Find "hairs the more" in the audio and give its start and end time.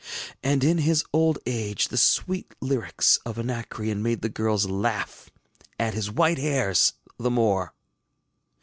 6.39-7.75